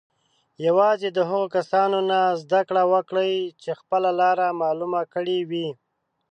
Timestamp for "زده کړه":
2.41-2.83